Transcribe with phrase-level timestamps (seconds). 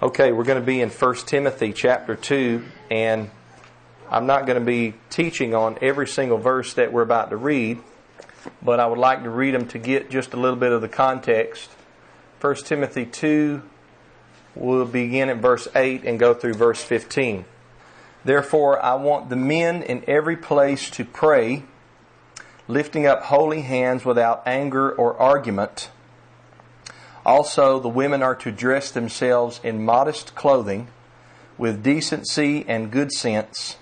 [0.00, 3.28] Okay, we're going to be in 1 Timothy chapter 2, and
[4.08, 7.80] I'm not going to be teaching on every single verse that we're about to read,
[8.62, 10.88] but I would like to read them to get just a little bit of the
[10.88, 11.68] context.
[12.40, 13.60] 1 Timothy 2,
[14.54, 17.44] we'll begin at verse 8 and go through verse 15.
[18.24, 21.64] Therefore, I want the men in every place to pray,
[22.68, 25.90] lifting up holy hands without anger or argument
[27.24, 30.88] also, the women are to dress themselves in modest clothing,
[31.56, 33.76] with decency and good sense,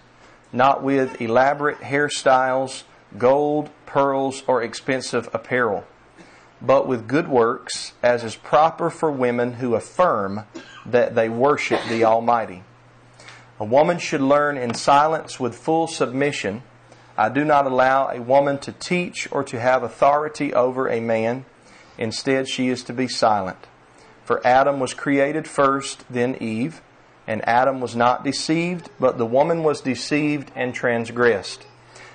[0.53, 2.85] not with elaborate hairstyles,
[3.19, 5.85] gold, pearls, or expensive apparel,
[6.61, 10.45] but with good works, as is proper for women who affirm
[10.85, 12.63] that they worship the Almighty.
[13.59, 16.63] A woman should learn in silence with full submission.
[17.17, 21.45] I do not allow a woman to teach or to have authority over a man
[21.99, 23.59] Instead, she is to be silent.
[24.25, 26.83] For Adam was created first, then Eve.
[27.27, 31.67] And Adam was not deceived, but the woman was deceived and transgressed.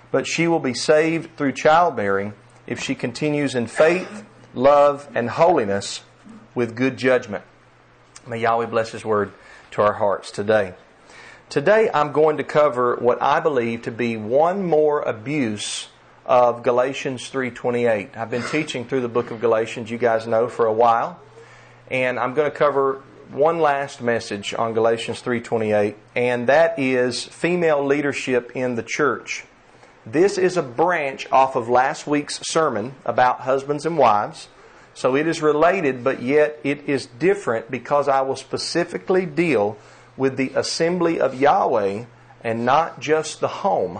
[0.09, 2.33] But she will be saved through childbearing
[2.67, 4.23] if she continues in faith,
[4.53, 6.03] love, and holiness
[6.55, 7.43] with good judgment.
[8.27, 9.31] May Yahweh bless His word
[9.71, 10.75] to our hearts today.
[11.49, 15.89] Today I'm going to cover what I believe to be one more abuse
[16.31, 18.15] of Galatians 3:28.
[18.15, 21.19] I've been teaching through the book of Galatians, you guys know, for a while,
[21.89, 23.01] and I'm going to cover
[23.31, 29.43] one last message on Galatians 3:28, and that is female leadership in the church.
[30.05, 34.47] This is a branch off of last week's sermon about husbands and wives.
[34.93, 39.75] So it is related, but yet it is different because I will specifically deal
[40.15, 42.05] with the assembly of Yahweh
[42.41, 43.99] and not just the home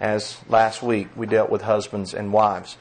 [0.00, 2.76] as last week we dealt with husbands and wives.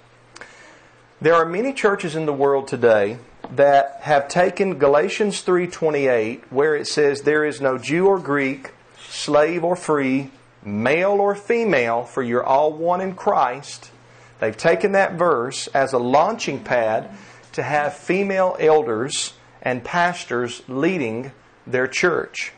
[1.22, 3.18] There are many churches in the world today
[3.52, 8.72] that have taken Galatians 3:28 where it says there is no Jew or Greek,
[9.10, 10.32] slave or free,
[10.64, 13.92] male or female for you're all one in Christ.
[14.40, 17.10] They've taken that verse as a launching pad
[17.52, 21.34] to have female elders and pastors leading
[21.68, 22.54] their church.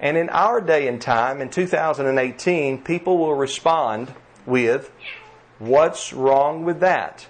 [0.00, 4.12] And in our day and time, in 2018, people will respond
[4.46, 4.90] with,
[5.58, 7.26] What's wrong with that?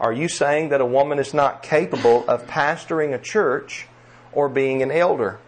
[0.00, 3.86] Are you saying that a woman is not capable of pastoring a church
[4.32, 5.38] or being an elder?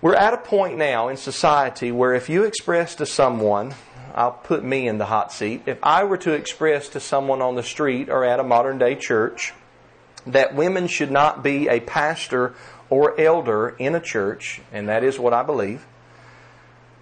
[0.00, 3.74] We're at a point now in society where if you express to someone,
[4.14, 7.54] I'll put me in the hot seat, if I were to express to someone on
[7.54, 9.52] the street or at a modern day church
[10.26, 12.54] that women should not be a pastor
[12.92, 15.86] or elder in a church, and that is what I believe,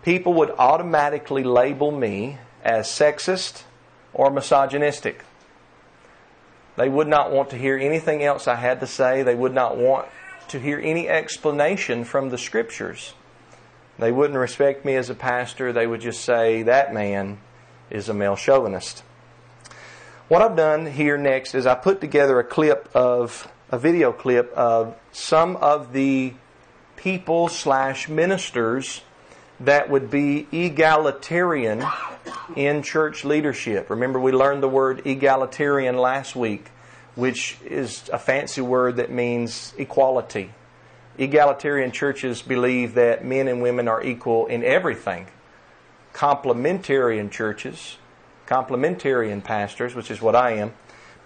[0.04, 3.64] people would automatically label me as sexist
[4.14, 5.24] or misogynistic.
[6.76, 9.24] They would not want to hear anything else I had to say.
[9.24, 10.06] They would not want
[10.50, 13.14] to hear any explanation from the scriptures.
[13.98, 15.72] They wouldn't respect me as a pastor.
[15.72, 17.40] They would just say, that man
[17.90, 19.02] is a male chauvinist.
[20.28, 24.52] What I've done here next is I put together a clip of a video clip
[24.54, 26.34] of some of the
[26.96, 29.02] people slash ministers
[29.60, 31.84] that would be egalitarian
[32.56, 33.88] in church leadership.
[33.90, 36.70] Remember, we learned the word egalitarian last week,
[37.14, 40.52] which is a fancy word that means equality.
[41.18, 45.26] Egalitarian churches believe that men and women are equal in everything.
[46.14, 47.98] Complementarian churches,
[48.46, 50.72] complementarian pastors, which is what I am,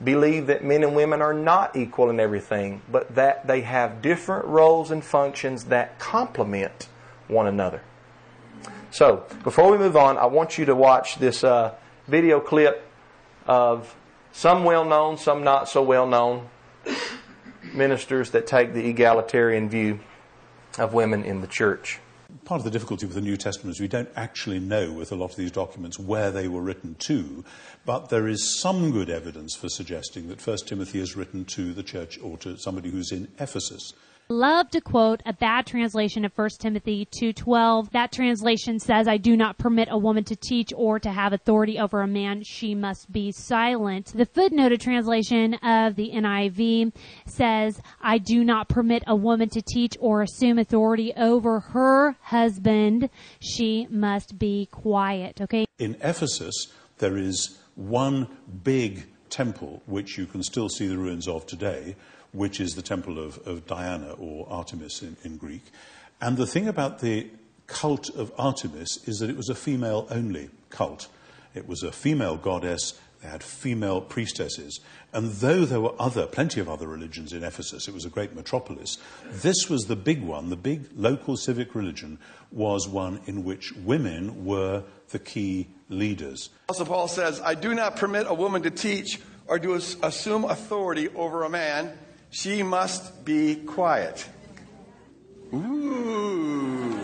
[0.03, 4.47] believe that men and women are not equal in everything, but that they have different
[4.47, 6.89] roles and functions that complement
[7.29, 7.83] one another.
[8.91, 11.75] So, before we move on, I want you to watch this uh,
[12.07, 12.87] video clip
[13.47, 13.95] of
[14.33, 16.49] some well known, some not so well known
[17.73, 20.01] ministers that take the egalitarian view
[20.79, 22.01] of women in the church
[22.45, 25.15] part of the difficulty with the New Testament is we don't actually know with a
[25.15, 27.45] lot of these documents where they were written to,
[27.85, 31.83] but there is some good evidence for suggesting that 1 Timothy is written to the
[31.83, 33.93] church or to somebody who's in Ephesus
[34.29, 37.91] love to quote a bad translation of 1 Timothy 2:12.
[37.91, 41.79] That translation says, "I do not permit a woman to teach or to have authority
[41.79, 46.93] over a man; she must be silent." The footnoted translation of the NIV
[47.27, 53.11] says, "I do not permit a woman to teach or assume authority over her husband;
[53.41, 55.67] she must be quiet." Okay?
[55.79, 58.29] In Ephesus, there is one
[58.63, 61.97] big temple which you can still see the ruins of today
[62.35, 65.63] which is the temple of, of Diana or Artemis in, in Greek.
[66.21, 67.29] And the thing about the
[67.67, 71.09] cult of Artemis is that it was a female only cult.
[71.55, 72.95] It was a female goddess.
[73.23, 74.81] they had female priestesses.
[75.13, 78.35] And though there were other, plenty of other religions in Ephesus, it was a great
[78.35, 78.99] metropolis,
[79.31, 82.19] this was the big one, the big local civic religion
[82.51, 86.51] was one in which women were the key leaders.
[86.65, 91.09] Apostle Paul says, I do not permit a woman to teach or to assume authority
[91.11, 91.97] over a man.
[92.35, 94.29] She must be quiet.
[95.55, 96.99] Ooh.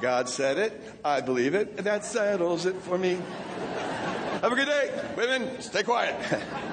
[0.00, 0.80] God said it.
[1.04, 1.78] I believe it.
[1.78, 3.18] That settles it for me.
[4.40, 4.92] Have a good day.
[5.16, 6.14] Women, stay quiet.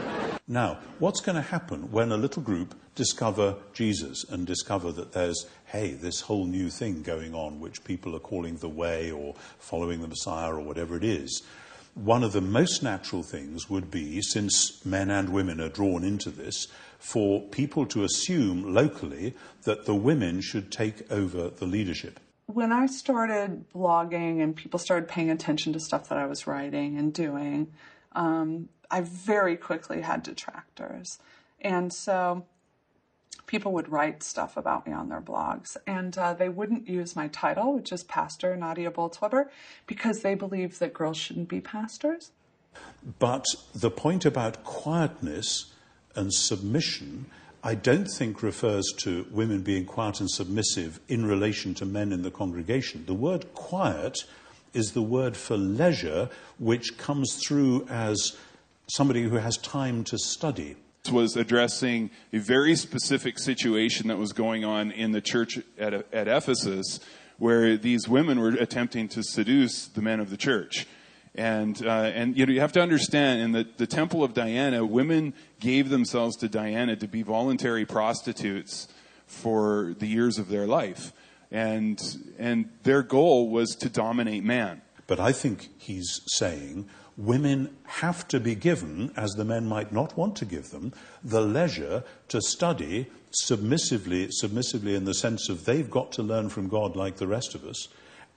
[0.47, 5.47] now, what's going to happen when a little group discover Jesus and discover that there's,
[5.65, 10.01] hey, this whole new thing going on, which people are calling the way or following
[10.01, 11.41] the Messiah or whatever it is?
[11.95, 16.29] One of the most natural things would be, since men and women are drawn into
[16.31, 16.67] this,
[16.97, 22.85] for people to assume locally that the women should take over the leadership when I
[22.85, 27.71] started blogging and people started paying attention to stuff that I was writing and doing,
[28.13, 31.19] um, I very quickly had detractors.
[31.61, 32.45] And so
[33.53, 37.27] people would write stuff about me on their blogs, and uh, they wouldn't use my
[37.27, 39.51] title, which is Pastor Nadia Bolz-Weber,
[39.85, 42.31] because they believe that girls shouldn't be pastors.
[43.19, 43.45] But
[43.75, 45.71] the point about quietness
[46.15, 47.27] and submission
[47.63, 52.23] I don't think refers to women being quiet and submissive in relation to men in
[52.23, 53.05] the congregation.
[53.05, 54.17] The word quiet
[54.73, 58.35] is the word for leisure, which comes through as
[58.87, 60.75] somebody who has time to study.
[61.11, 66.29] Was addressing a very specific situation that was going on in the church at, at
[66.29, 67.01] Ephesus,
[67.37, 70.87] where these women were attempting to seduce the men of the church.
[71.35, 74.85] And, uh, and you know, you have to understand, in the, the temple of Diana,
[74.85, 78.87] women gave themselves to Diana to be voluntary prostitutes
[79.27, 81.11] for the years of their life.
[81.51, 82.01] And,
[82.39, 84.81] and their goal was to dominate man.
[85.05, 86.87] But I think he's saying
[87.17, 90.93] women have to be given, as the men might not want to give them,
[91.23, 96.67] the leisure to study submissively, submissively in the sense of they've got to learn from
[96.67, 97.87] God like the rest of us,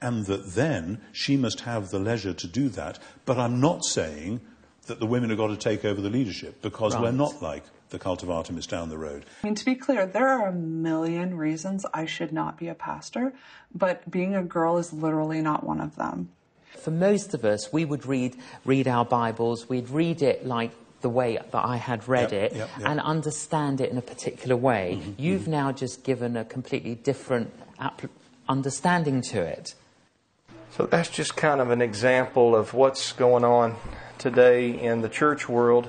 [0.01, 2.99] and that then she must have the leisure to do that.
[3.25, 4.41] But I'm not saying
[4.87, 7.05] that the women have got to take over the leadership because right.
[7.05, 9.25] we're not like the cult of Artemis down the road.
[9.43, 12.75] I mean, to be clear, there are a million reasons I should not be a
[12.75, 13.33] pastor,
[13.75, 16.31] but being a girl is literally not one of them.
[16.79, 20.71] For most of us, we would read, read our Bibles, we'd read it like
[21.01, 22.89] the way that I had read yep, it yep, yep.
[22.89, 24.99] and understand it in a particular way.
[25.01, 25.51] Mm-hmm, You've mm-hmm.
[25.51, 27.53] now just given a completely different
[28.49, 29.75] understanding to it.
[30.77, 33.77] So that's just kind of an example of what's going on
[34.19, 35.89] today in the church world,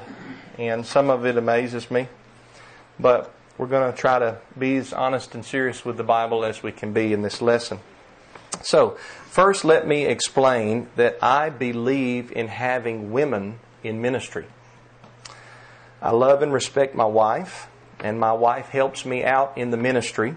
[0.57, 2.07] and some of it amazes me.
[2.99, 6.63] But we're going to try to be as honest and serious with the Bible as
[6.63, 7.79] we can be in this lesson.
[8.67, 8.97] So,
[9.29, 14.43] first, let me explain that I believe in having women in ministry.
[16.01, 17.69] I love and respect my wife,
[18.01, 20.35] and my wife helps me out in the ministry,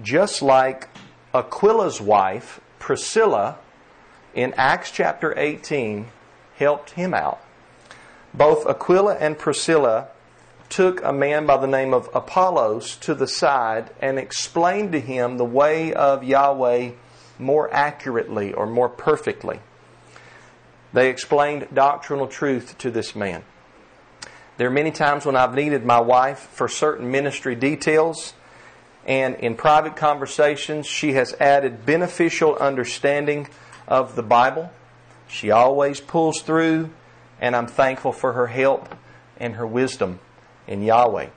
[0.00, 0.88] just like
[1.34, 3.58] Aquila's wife, Priscilla,
[4.32, 6.06] in Acts chapter 18
[6.54, 7.40] helped him out.
[8.32, 10.06] Both Aquila and Priscilla
[10.68, 15.36] took a man by the name of Apollos to the side and explained to him
[15.36, 16.92] the way of Yahweh
[17.38, 19.60] more accurately or more perfectly.
[20.92, 23.44] They explained doctrinal truth to this man.
[24.56, 28.32] There are many times when I've needed my wife for certain ministry details,
[29.04, 33.48] and in private conversations, she has added beneficial understanding
[33.86, 34.72] of the Bible.
[35.28, 36.90] She always pulls through,
[37.40, 38.94] and I'm thankful for her help
[39.38, 40.20] and her wisdom
[40.66, 41.28] in Yahweh.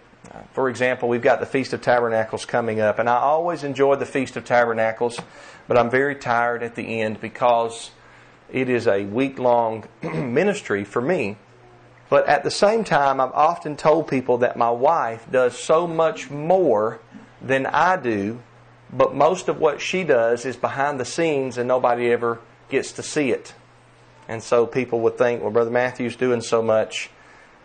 [0.53, 4.05] For example, we've got the Feast of Tabernacles coming up, and I always enjoy the
[4.05, 5.19] Feast of Tabernacles,
[5.69, 7.91] but I'm very tired at the end because
[8.51, 11.37] it is a week long ministry for me.
[12.09, 16.29] But at the same time, I've often told people that my wife does so much
[16.29, 16.99] more
[17.41, 18.41] than I do
[18.91, 23.03] but most of what she does is behind the scenes and nobody ever gets to
[23.03, 23.53] see it.
[24.27, 27.09] And so people would think, well, Brother Matthew's doing so much.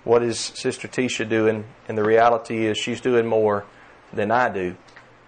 [0.04, 1.64] What is Sister Tisha doing?
[1.88, 3.64] And the reality is she's doing more
[4.12, 4.76] than I do.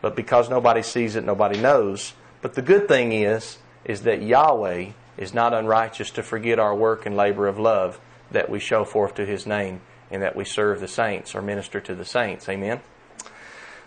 [0.03, 2.13] But because nobody sees it, nobody knows.
[2.47, 7.05] But the good thing is, is that Yahweh is not unrighteous to forget our work
[7.05, 7.99] and labor of love
[8.31, 9.81] that we show forth to His name
[10.13, 12.49] and that we serve the saints or minister to the saints.
[12.49, 12.83] Amen.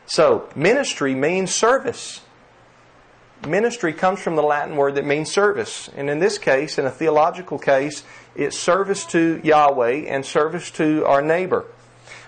[0.08, 2.20] So, ministry means service.
[3.48, 5.90] Ministry comes from the Latin word that means service.
[5.96, 8.04] And in this case, in a theological case,
[8.36, 11.66] it's service to Yahweh and service to our neighbor.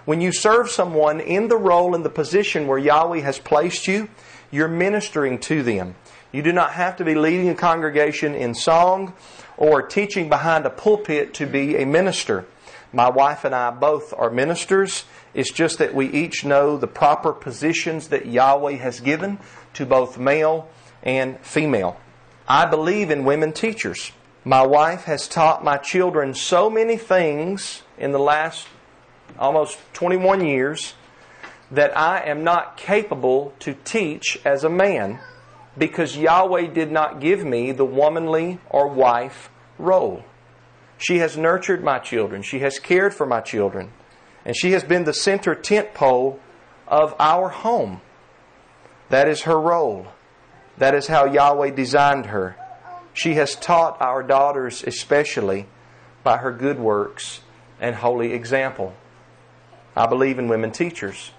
[0.06, 4.08] When you serve someone in the role and the position where Yahweh has placed you,
[4.50, 5.96] you're ministering to them.
[6.32, 9.14] You do not have to be leading a congregation in song
[9.58, 12.46] or teaching behind a pulpit to be a minister.
[12.94, 15.04] My wife and I both are ministers.
[15.34, 19.40] It's just that we each know the proper positions that Yahweh has given
[19.74, 20.70] to both male
[21.04, 22.00] and female.
[22.48, 24.12] I believe in women teachers.
[24.46, 28.68] My wife has taught my children so many things in the last
[29.38, 30.94] almost 21 years
[31.70, 35.20] that I am not capable to teach as a man
[35.78, 40.24] because Yahweh did not give me the womanly or wife role.
[40.98, 42.44] She has nurtured my children.
[42.44, 43.92] She has cared for my children.
[44.46, 46.40] And she has been the center tent pole
[46.88, 48.02] of our home.
[49.10, 50.08] That is her role.
[50.78, 52.56] That is how Yahweh designed her.
[53.14, 55.68] She has taught our daughters, especially
[56.24, 57.42] by her good works
[57.80, 58.94] and holy example.
[59.96, 61.32] I believe in women teachers.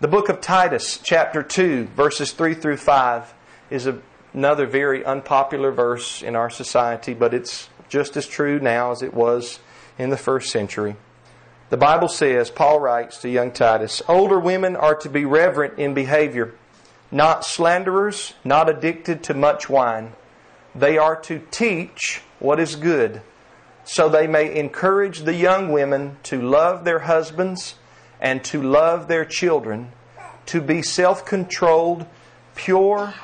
[0.00, 3.34] The book of Titus, chapter 2, verses 3 through 5,
[3.72, 3.88] is
[4.34, 9.14] another very unpopular verse in our society, but it's just as true now as it
[9.14, 9.58] was
[9.98, 10.96] in the first century.
[11.70, 15.94] The Bible says, Paul writes to young Titus, older women are to be reverent in
[15.94, 16.54] behavior,
[17.10, 20.12] not slanderers, not addicted to much wine.
[20.74, 23.22] They are to teach what is good,
[23.84, 27.76] so they may encourage the young women to love their husbands
[28.20, 29.92] and to love their children,
[30.46, 32.06] to be self controlled,
[32.54, 33.14] pure,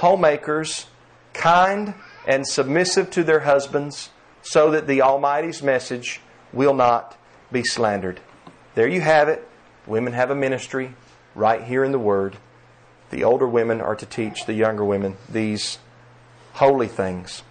[0.00, 0.86] homemakers,
[1.32, 1.94] kind,
[2.26, 4.10] and submissive to their husbands,
[4.42, 6.20] so that the Almighty's message
[6.52, 7.16] will not
[7.52, 8.20] be slandered.
[8.74, 9.46] There you have it.
[9.86, 10.94] Women have a ministry
[11.34, 12.36] right here in the Word.
[13.10, 15.78] The older women are to teach the younger women these
[16.54, 17.42] holy things.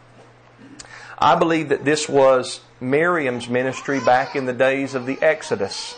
[1.18, 5.94] I believe that this was Miriam's ministry back in the days of the Exodus.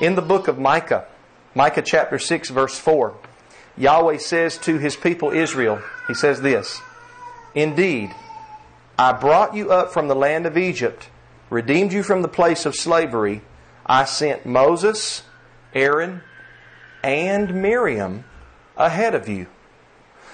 [0.00, 1.06] In the book of Micah,
[1.54, 3.16] Micah chapter 6, verse 4,
[3.76, 6.80] Yahweh says to his people Israel, He says this
[7.54, 8.14] Indeed,
[8.98, 11.08] I brought you up from the land of Egypt,
[11.48, 13.42] redeemed you from the place of slavery.
[13.86, 15.22] I sent Moses,
[15.74, 16.22] Aaron,
[17.02, 18.24] and Miriam
[18.76, 19.46] ahead of you.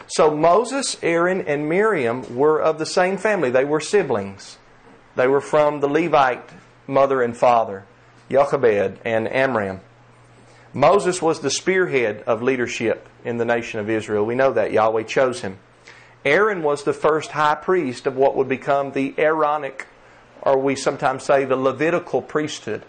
[0.08, 3.50] So Moses, Aaron, and Miriam were of the same family.
[3.50, 4.58] They were siblings.
[5.16, 6.50] They were from the Levite
[6.86, 7.84] mother and father,
[8.30, 9.80] Jochebed and Amram.
[10.72, 14.24] Moses was the spearhead of leadership in the nation of Israel.
[14.24, 14.72] We know that.
[14.72, 15.58] Yahweh chose him.
[16.24, 19.86] Aaron was the first high priest of what would become the Aaronic,
[20.42, 22.84] or we sometimes say the Levitical priesthood.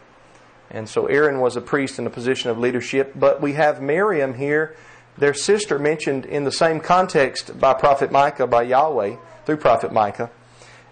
[0.70, 3.14] And so Aaron was a priest in a position of leadership.
[3.16, 4.76] But we have Miriam here,
[5.18, 9.16] their sister, mentioned in the same context by Prophet Micah, by Yahweh,
[9.46, 10.30] through Prophet Micah.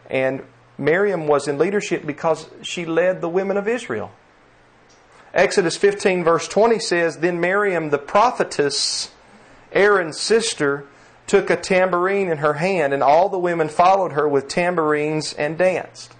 [0.09, 0.43] And
[0.77, 4.11] Miriam was in leadership because she led the women of Israel.
[5.33, 9.11] Exodus 15, verse 20 says Then Miriam the prophetess,
[9.75, 10.87] Aaron's sister,
[11.27, 15.57] took a tambourine in her hand, and all the women followed her with tambourines and
[15.57, 16.13] danced.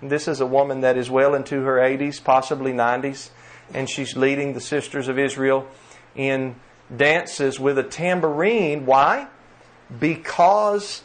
[0.00, 3.30] And this is a woman that is well into her 80s, possibly 90s,
[3.74, 5.66] and she's leading the sisters of Israel
[6.14, 6.56] in
[6.94, 8.86] dances with a tambourine.
[8.86, 9.28] Why?
[9.98, 11.02] Because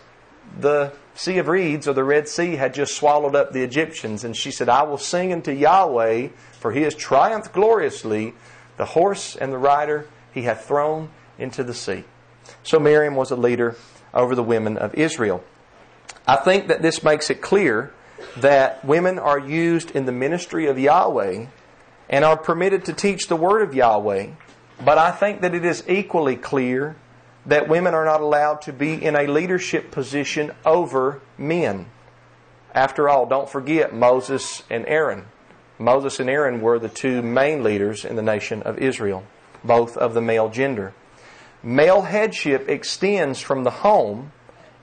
[0.59, 4.35] the Sea of Reeds or the Red Sea had just swallowed up the Egyptians, and
[4.35, 8.33] she said, I will sing unto Yahweh, for he has triumphed gloriously.
[8.77, 12.03] The horse and the rider he hath thrown into the sea.
[12.63, 13.75] So Miriam was a leader
[14.13, 15.43] over the women of Israel.
[16.27, 17.93] I think that this makes it clear
[18.37, 21.47] that women are used in the ministry of Yahweh
[22.09, 24.27] and are permitted to teach the word of Yahweh.
[24.83, 26.95] But I think that it is equally clear
[27.45, 31.87] that women are not allowed to be in a leadership position over men.
[32.73, 35.25] After all, don't forget Moses and Aaron.
[35.77, 39.23] Moses and Aaron were the two main leaders in the nation of Israel,
[39.63, 40.93] both of the male gender.
[41.65, 44.31] Male headship extends from the home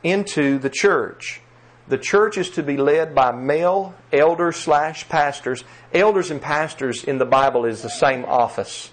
[0.03, 1.41] into the church.
[1.87, 5.63] The church is to be led by male elders slash pastors.
[5.95, 8.91] Elders and pastors in the Bible is the same office.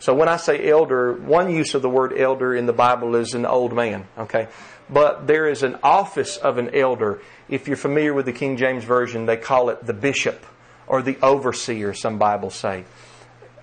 [0.00, 3.34] So when I say elder, one use of the word elder in the Bible is
[3.34, 4.48] an old man, okay?
[4.90, 7.22] But there is an office of an elder.
[7.48, 10.44] If you're familiar with the King James Version, they call it the bishop
[10.88, 12.84] or the overseer, some Bibles say.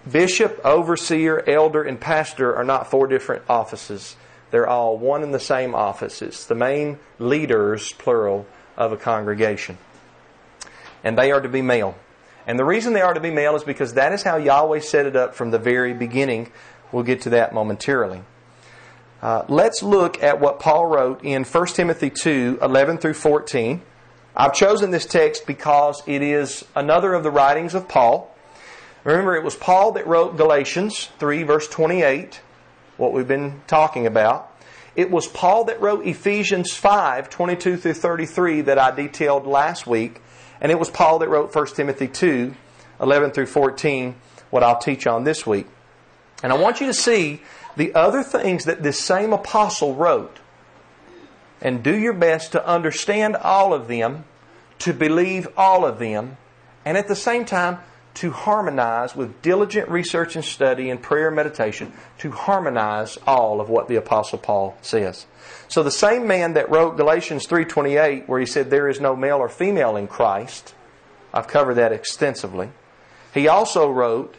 [0.09, 4.15] Bishop, overseer, elder, and pastor are not four different offices.
[4.51, 6.21] They're all one and the same office.
[6.21, 8.45] It's the main leaders, plural,
[8.77, 9.77] of a congregation.
[11.03, 11.95] And they are to be male.
[12.47, 15.05] And the reason they are to be male is because that is how Yahweh set
[15.05, 16.51] it up from the very beginning.
[16.91, 18.21] We'll get to that momentarily.
[19.21, 23.81] Uh, let's look at what Paul wrote in 1 Timothy 2 11 through 14.
[24.35, 28.34] I've chosen this text because it is another of the writings of Paul.
[29.05, 32.41] Remember, it was Paul that wrote Galatians 3, verse 28,
[32.97, 34.51] what we've been talking about.
[34.95, 40.21] It was Paul that wrote Ephesians 5 22 through 33 that I detailed last week.
[40.59, 42.55] And it was Paul that wrote 1 Timothy 2
[42.99, 44.15] 11 through 14,
[44.49, 45.67] what I'll teach on this week.
[46.41, 47.41] And I want you to see
[47.75, 50.39] the other things that this same apostle wrote
[51.61, 54.23] and do your best to understand all of them,
[54.79, 56.37] to believe all of them,
[56.83, 57.79] and at the same time,
[58.15, 63.69] to harmonize with diligent research and study and prayer and meditation to harmonize all of
[63.69, 65.25] what the apostle Paul says.
[65.67, 69.37] So the same man that wrote Galatians 3:28 where he said there is no male
[69.37, 70.73] or female in Christ,
[71.33, 72.69] I've covered that extensively.
[73.33, 74.35] He also wrote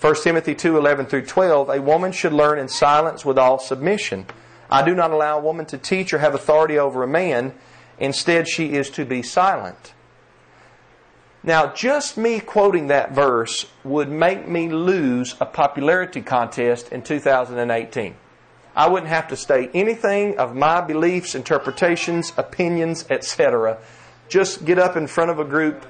[0.00, 4.26] 1 Timothy 2:11 through 12, a woman should learn in silence with all submission.
[4.70, 7.52] I do not allow a woman to teach or have authority over a man,
[7.98, 9.92] instead she is to be silent.
[11.42, 18.14] Now, just me quoting that verse would make me lose a popularity contest in 2018.
[18.76, 23.78] I wouldn't have to state anything of my beliefs, interpretations, opinions, etc.
[24.28, 25.86] Just get up in front of a group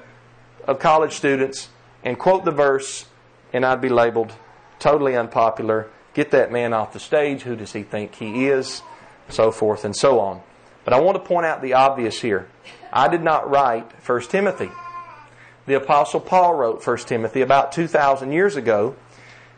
[0.65, 1.67] of college students
[2.03, 3.05] and quote the verse,
[3.51, 4.33] and I'd be labeled
[4.79, 5.89] totally unpopular.
[6.13, 7.41] Get that man off the stage.
[7.41, 8.81] Who does he think he is?
[9.27, 10.41] So forth and so on.
[10.85, 12.47] But I want to point out the obvious here.
[12.91, 14.71] I did not write 1 Timothy
[15.65, 18.95] the Apostle Paul wrote 1 Timothy about 2,000 years ago.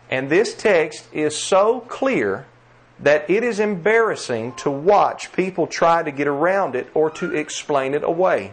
[0.09, 2.45] And this text is so clear
[2.99, 7.93] that it is embarrassing to watch people try to get around it or to explain
[7.93, 8.51] it away.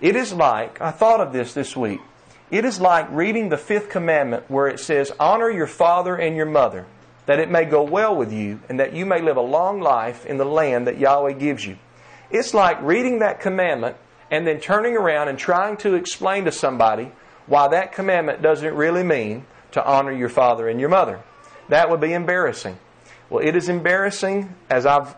[0.00, 2.00] It is like, I thought of this this week,
[2.50, 6.46] it is like reading the fifth commandment where it says, Honor your father and your
[6.46, 6.86] mother,
[7.26, 10.24] that it may go well with you and that you may live a long life
[10.24, 11.78] in the land that Yahweh gives you.
[12.30, 13.96] It's like reading that commandment
[14.30, 17.12] and then turning around and trying to explain to somebody
[17.46, 21.20] why that commandment doesn't really mean to honor your father and your mother.
[21.68, 22.78] That would be embarrassing.
[23.30, 25.14] Well, it is embarrassing as I've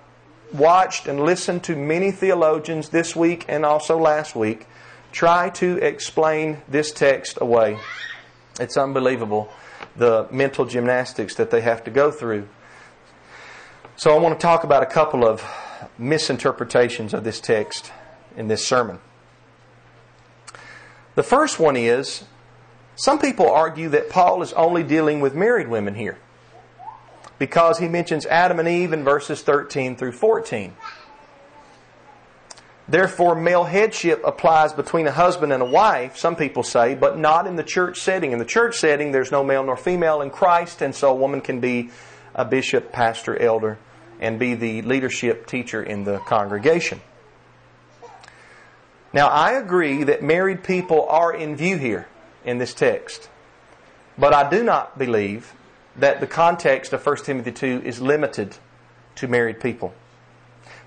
[0.53, 4.67] watched and listened to many theologians this week and also last week
[5.13, 7.79] try to explain this text away.
[8.59, 9.53] It's unbelievable
[9.97, 12.49] the mental gymnastics that they have to go through.
[13.97, 15.45] So I want to talk about a couple of
[15.99, 17.93] misinterpretations of this text
[18.37, 18.99] in this sermon.
[21.15, 22.25] The first one is
[22.97, 26.19] some people argue that Paul is only dealing with married women here
[27.39, 30.75] because he mentions Adam and Eve in verses 13 through 14.
[32.87, 37.47] Therefore, male headship applies between a husband and a wife, some people say, but not
[37.47, 38.33] in the church setting.
[38.33, 41.41] In the church setting, there's no male nor female in Christ, and so a woman
[41.41, 41.91] can be
[42.35, 43.79] a bishop, pastor, elder,
[44.19, 47.01] and be the leadership teacher in the congregation.
[49.13, 52.07] Now, I agree that married people are in view here
[52.45, 53.29] in this text,
[54.17, 55.55] but I do not believe
[55.97, 58.57] that the context of 1 Timothy 2 is limited
[59.17, 59.93] to married people.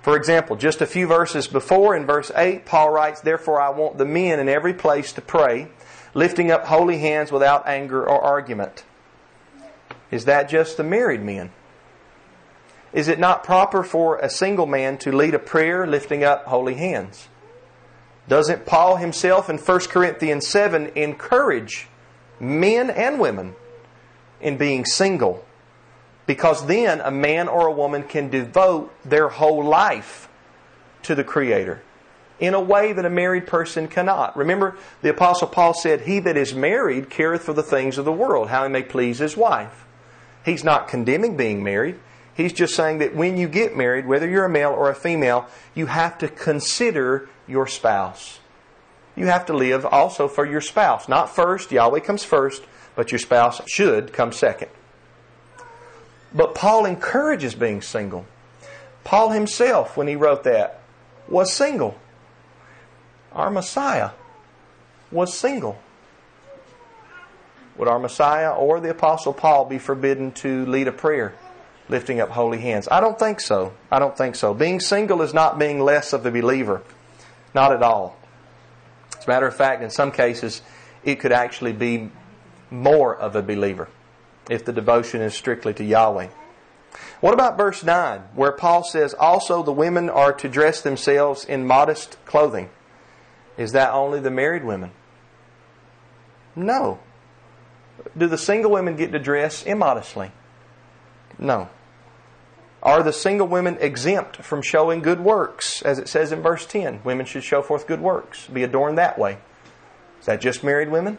[0.01, 3.97] For example, just a few verses before, in verse 8, Paul writes, Therefore I want
[3.97, 5.69] the men in every place to pray,
[6.13, 8.83] lifting up holy hands without anger or argument.
[10.12, 11.51] Is that just the married men?
[12.91, 16.75] Is it not proper for a single man to lead a prayer lifting up holy
[16.75, 17.27] hands?
[18.27, 21.88] Doesn't Paul himself in 1 Corinthians 7 encourage
[22.39, 23.55] men and women
[24.39, 25.45] in being single?
[26.25, 30.29] Because then a man or a woman can devote their whole life
[31.03, 31.81] to the Creator
[32.39, 34.36] in a way that a married person cannot.
[34.36, 38.12] Remember, the Apostle Paul said, He that is married careth for the things of the
[38.12, 39.86] world, how he may please his wife.
[40.45, 41.99] He's not condemning being married.
[42.33, 45.47] He's just saying that when you get married, whether you're a male or a female,
[45.75, 48.39] you have to consider your spouse.
[49.15, 51.08] You have to live also for your spouse.
[51.08, 52.63] Not first, Yahweh comes first,
[52.95, 54.69] but your spouse should come second.
[56.34, 58.25] But Paul encourages being single.
[59.03, 60.79] Paul himself, when he wrote that,
[61.27, 61.99] was single.
[63.34, 64.12] Our Messiah
[65.12, 65.79] was single.
[67.77, 71.34] Would our Messiah or the Apostle Paul be forbidden to lead a prayer
[71.89, 72.88] lifting up holy hands?
[72.89, 73.73] I don't think so.
[73.91, 74.53] I don't think so.
[74.53, 76.82] Being single is not being less of a believer.
[77.54, 78.18] Not at all.
[79.18, 80.62] As a matter of fact, in some cases,
[81.04, 82.10] it could actually be
[82.70, 83.89] more of a believer
[84.50, 86.30] if the devotion is strictly to Yahweh.
[87.22, 91.66] What about verse 9, where Paul says, Also the women are to dress themselves in
[91.66, 92.70] modest clothing?
[93.58, 94.92] Is that only the married women?
[96.56, 97.00] No.
[98.18, 100.32] Do the single women get to dress immodestly?
[101.39, 101.70] No.
[102.84, 105.82] Are the single women exempt from showing good works?
[105.84, 109.17] As it says in verse 10, women should show forth good works, be adorned that
[109.17, 109.38] way.
[110.19, 111.17] Is that just married women?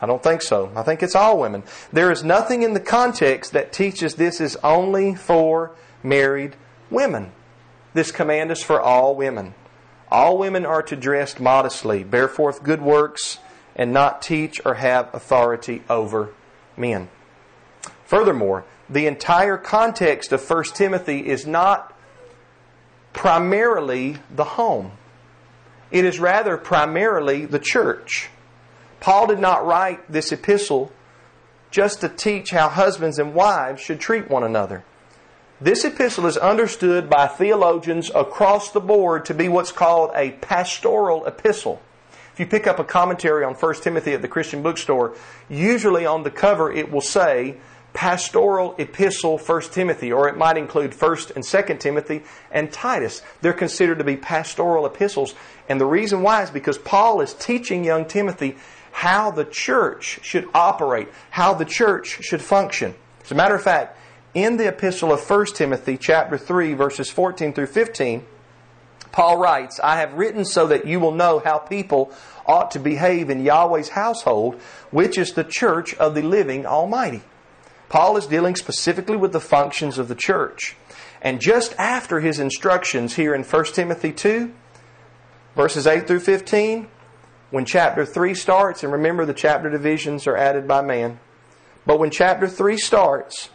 [0.00, 0.70] I don't think so.
[0.76, 1.62] I think it's all women.
[1.90, 6.54] There is nothing in the context that teaches this is only for married
[6.90, 7.32] women.
[7.94, 9.54] This command is for all women.
[10.10, 13.38] All women are to dress modestly, bear forth good works,
[13.74, 16.34] and not teach or have authority over
[16.76, 17.08] men.
[18.04, 21.92] Furthermore, the entire context of 1 Timothy is not
[23.12, 24.92] primarily the home.
[25.90, 28.30] It is rather primarily the church.
[29.00, 30.92] Paul did not write this epistle
[31.70, 34.84] just to teach how husbands and wives should treat one another.
[35.60, 41.24] This epistle is understood by theologians across the board to be what's called a pastoral
[41.26, 41.80] epistle.
[42.32, 45.14] If you pick up a commentary on 1 Timothy at the Christian bookstore,
[45.48, 47.56] usually on the cover it will say
[47.94, 53.22] pastoral epistle 1 Timothy, or it might include 1st and 2nd Timothy and Titus.
[53.40, 55.34] They're considered to be pastoral epistles.
[55.68, 58.56] And the reason why is because Paul is teaching young Timothy
[58.90, 62.94] how the church should operate, how the church should function.
[63.24, 63.96] As a matter of fact,
[64.34, 68.24] in the epistle of 1 Timothy chapter 3 verses 14 through 15,
[69.12, 72.12] Paul writes, I have written so that you will know how people
[72.46, 77.22] ought to behave in Yahweh's household, which is the church of the living Almighty.
[77.88, 80.76] Paul is dealing specifically with the functions of the church.
[81.22, 84.52] And just after his instructions here in 1 Timothy 2,
[85.54, 86.88] verses 8 through 15,
[87.50, 91.20] when chapter 3 starts, and remember the chapter divisions are added by man,
[91.86, 93.50] but when chapter 3 starts,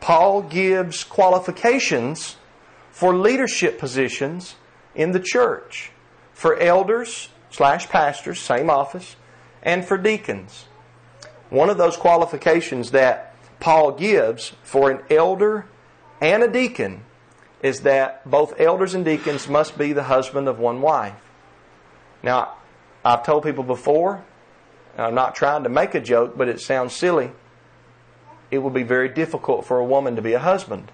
[0.00, 2.36] Paul gives qualifications
[2.90, 4.56] for leadership positions
[4.94, 5.90] in the church
[6.32, 9.16] for elders slash pastors, same office,
[9.62, 10.66] and for deacons.
[11.50, 13.31] One of those qualifications that
[13.62, 15.66] Paul gives for an elder
[16.20, 17.04] and a deacon
[17.62, 21.14] is that both elders and deacons must be the husband of one wife.
[22.24, 22.54] Now,
[23.04, 24.24] I've told people before,
[24.98, 27.30] I'm not trying to make a joke, but it sounds silly.
[28.50, 30.90] It will be very difficult for a woman to be a husband.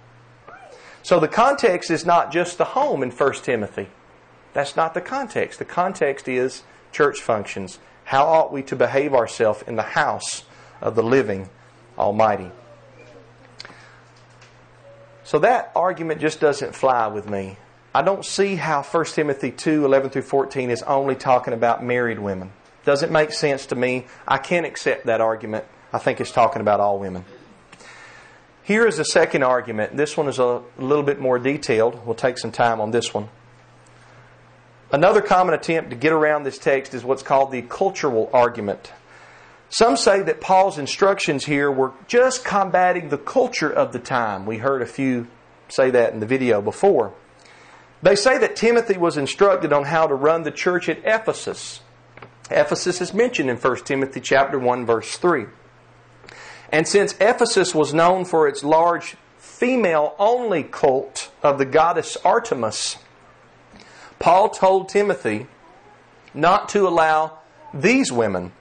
[1.03, 3.89] So the context is not just the home in 1 Timothy.
[4.53, 5.59] That's not the context.
[5.59, 7.79] The context is church functions.
[8.05, 10.45] How ought we to behave ourselves in the house
[10.83, 11.49] of the living
[11.97, 12.51] Almighty?
[15.29, 17.59] So that argument just doesn't fly with me.
[17.95, 22.19] I don't see how 1 Timothy 2 11 through 14 is only talking about married
[22.19, 22.51] women.
[22.87, 24.07] Doesn't make sense to me.
[24.27, 25.67] I can't accept that argument.
[25.93, 27.27] I think it's talking about all women.
[28.63, 29.99] Here is the second argument.
[29.99, 32.07] This one is a little bit more detailed.
[32.07, 33.29] We'll take some time on this one.
[34.91, 38.95] Another common attempt to get around this text is what's called the cultural argument.
[39.71, 44.47] Some say that Paul's instructions here were just combating the culture of the time.
[44.47, 45.27] We heard a few
[45.69, 47.13] say that in the video before.
[48.03, 51.83] They say that Timothy was instructed on how to run the church at Ephesus.
[52.51, 55.47] Ephesus is mentioned in 1 Timothy chapter 1 verse 3.
[56.71, 62.97] And since Ephesus was known for its large female only cult of the goddess Artemis,
[64.19, 65.47] Paul told Timothy
[66.33, 67.39] not to allow
[67.75, 68.53] these women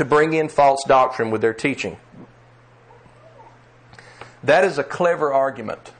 [0.00, 1.98] to bring in false doctrine with their teaching.
[4.42, 5.92] That is a clever argument,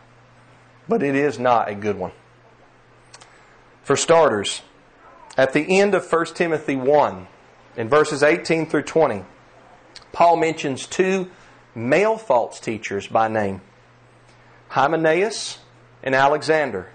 [0.88, 2.12] but it is not a good one.
[3.82, 4.62] For starters,
[5.36, 7.26] at the end of 1 Timothy 1,
[7.76, 9.22] in verses 18 through 20,
[10.12, 11.30] Paul mentions two
[11.74, 13.60] male false teachers by name
[14.68, 15.58] Hymenaeus
[16.02, 16.88] and Alexander.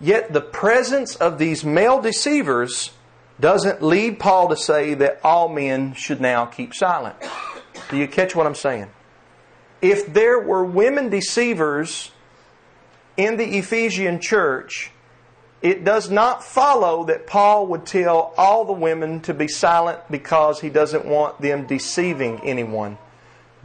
[0.00, 2.92] Yet the presence of these male deceivers
[3.40, 7.16] doesn't lead Paul to say that all men should now keep silent.
[7.90, 8.88] Do you catch what I'm saying?
[9.80, 12.10] If there were women deceivers
[13.16, 14.90] in the Ephesian church,
[15.62, 20.60] it does not follow that Paul would tell all the women to be silent because
[20.60, 22.98] he doesn't want them deceiving anyone.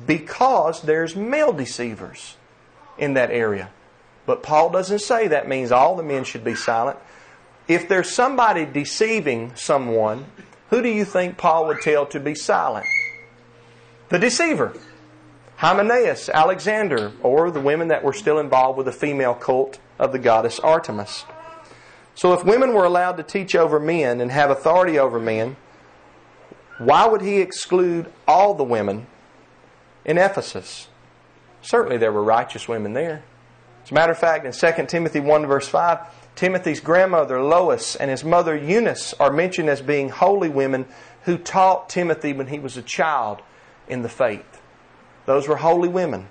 [0.06, 2.36] Because there's male deceivers
[2.98, 3.70] in that area.
[4.26, 6.98] But Paul doesn't say that means all the men should be silent
[7.68, 10.26] if there's somebody deceiving someone,
[10.70, 12.86] who do you think Paul would tell to be silent?
[14.10, 14.74] The deceiver.
[15.58, 20.20] Hymenaeus, Alexander, or the women that were still involved with the female cult of the
[20.20, 21.26] goddess Artemis.
[22.16, 25.56] So if women were allowed to teach over men and have authority over men,
[26.78, 29.08] why would he exclude all the women
[30.06, 30.90] in Ephesus?
[31.62, 33.24] Certainly there were righteous women there.
[33.84, 36.00] As a matter of fact, in 2 Timothy 1 verse 5,
[36.36, 40.86] Timothy's grandmother, Lois, and his mother, Eunice, are mentioned as being holy women
[41.24, 43.42] who taught Timothy when he was a child
[43.88, 44.62] in the faith.
[45.26, 46.28] Those were holy women.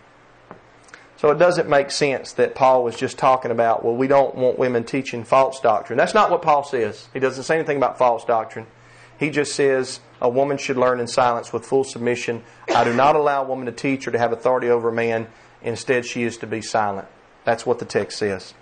[1.16, 4.58] So it doesn't make sense that Paul was just talking about, well, we don't want
[4.58, 5.96] women teaching false doctrine.
[5.96, 7.08] That's not what Paul says.
[7.12, 8.66] He doesn't say anything about false doctrine.
[9.20, 12.42] He just says a woman should learn in silence with full submission.
[12.74, 15.28] I do not allow a woman to teach or to have authority over a man.
[15.62, 17.06] Instead, she is to be silent.
[17.44, 18.52] That's what the text says.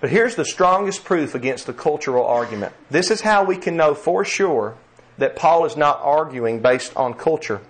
[0.00, 2.74] But here's the strongest proof against the cultural argument.
[2.90, 4.76] This is how we can know for sure
[5.18, 7.62] that Paul is not arguing based on culture.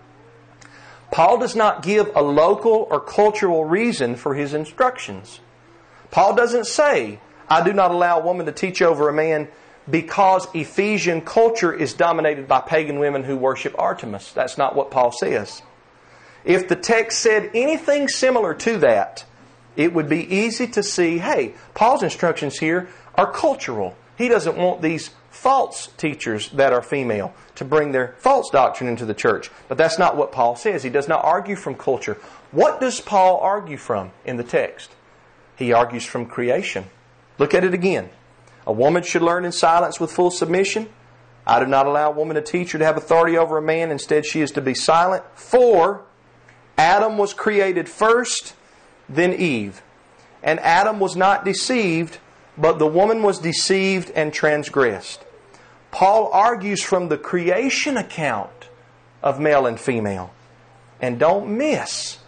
[1.13, 5.41] Paul does not give a local or cultural reason for his instructions.
[6.11, 9.49] Paul doesn't say, I do not allow a woman to teach over a man
[9.89, 14.33] because Ephesian culture is dominated by pagan women who worship Artemis.
[14.33, 15.63] That's not what Paul says.
[16.45, 19.25] If the text said anything similar to that,
[19.77, 23.97] it would be easy to see hey, Paul's instructions here are cultural.
[24.17, 29.05] He doesn't want these false teachers that are female to bring their false doctrine into
[29.05, 29.51] the church.
[29.69, 30.83] But that's not what Paul says.
[30.83, 32.15] He does not argue from culture.
[32.51, 34.91] What does Paul argue from in the text?
[35.57, 36.87] He argues from creation.
[37.39, 38.09] Look at it again.
[38.67, 40.89] A woman should learn in silence with full submission.
[41.47, 43.91] I do not allow a woman, a teacher, to have authority over a man.
[43.91, 45.23] Instead, she is to be silent.
[45.35, 46.03] For
[46.77, 48.55] Adam was created first,
[49.09, 49.83] then Eve.
[50.43, 52.19] And Adam was not deceived,
[52.57, 55.25] but the woman was deceived and transgressed.
[55.91, 58.69] Paul argues from the creation account
[59.23, 60.33] of male and female.
[61.01, 62.19] And don't miss,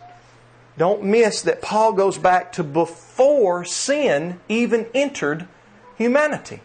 [0.76, 5.48] don't miss that Paul goes back to before sin even entered
[5.96, 6.60] humanity.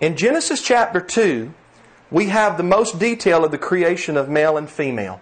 [0.00, 1.52] In Genesis chapter 2,
[2.10, 5.20] we have the most detail of the creation of male and female.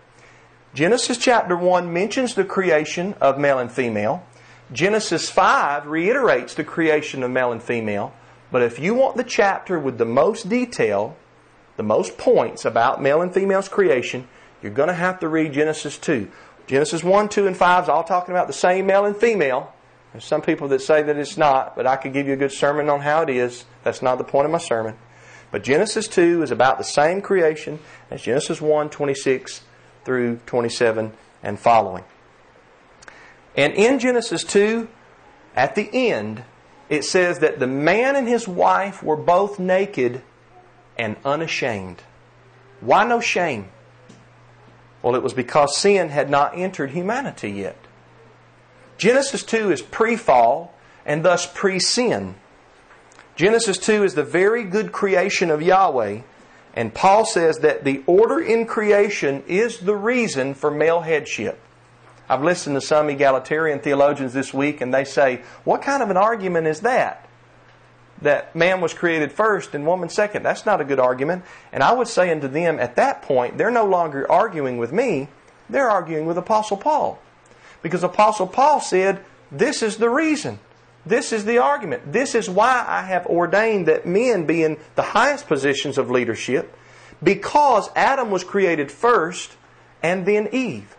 [0.76, 4.22] Genesis chapter 1 mentions the creation of male and female.
[4.70, 8.12] Genesis 5 reiterates the creation of male and female.
[8.52, 11.16] But if you want the chapter with the most detail,
[11.78, 14.28] the most points about male and female's creation,
[14.60, 16.30] you're going to have to read Genesis 2.
[16.66, 19.72] Genesis 1, 2, and 5 is all talking about the same male and female.
[20.12, 22.52] There's some people that say that it's not, but I could give you a good
[22.52, 23.64] sermon on how it is.
[23.82, 24.98] That's not the point of my sermon.
[25.50, 27.78] But Genesis 2 is about the same creation
[28.10, 29.62] as Genesis 1, 26
[30.06, 32.04] through 27 and following.
[33.56, 34.88] And in Genesis 2,
[35.56, 36.44] at the end,
[36.88, 40.22] it says that the man and his wife were both naked
[40.96, 42.02] and unashamed.
[42.80, 43.68] Why no shame?
[45.02, 47.76] Well, it was because sin had not entered humanity yet.
[48.98, 50.72] Genesis 2 is pre fall
[51.04, 52.36] and thus pre sin.
[53.34, 56.20] Genesis 2 is the very good creation of Yahweh,
[56.76, 61.58] and Paul says that the order in creation is the reason for male headship.
[62.28, 66.18] I've listened to some egalitarian theologians this week, and they say, What kind of an
[66.18, 67.28] argument is that?
[68.20, 70.42] That man was created first and woman second.
[70.42, 71.44] That's not a good argument.
[71.72, 75.28] And I would say unto them, at that point, they're no longer arguing with me,
[75.70, 77.18] they're arguing with Apostle Paul.
[77.82, 80.58] Because Apostle Paul said, This is the reason.
[81.06, 82.12] This is the argument.
[82.12, 86.76] This is why I have ordained that men be in the highest positions of leadership,
[87.22, 89.52] because Adam was created first
[90.02, 90.96] and then Eve.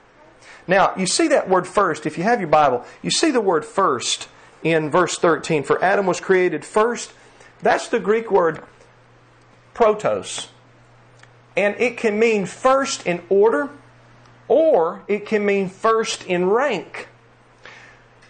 [0.65, 3.65] Now, you see that word first, if you have your Bible, you see the word
[3.65, 4.29] first
[4.63, 5.63] in verse 13.
[5.63, 7.13] For Adam was created first.
[7.61, 8.63] That's the Greek word
[9.73, 10.47] protos.
[11.55, 13.69] And it can mean first in order
[14.47, 17.07] or it can mean first in rank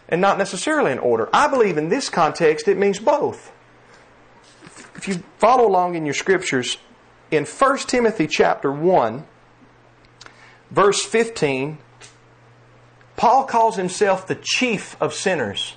[0.10, 1.30] and not necessarily in order.
[1.34, 3.52] I believe in this context it means both.
[4.96, 6.78] If you follow along in your scriptures,
[7.30, 9.26] in 1 Timothy chapter 1,
[10.72, 11.78] verse 15,
[13.16, 15.76] Paul calls himself the chief of sinners.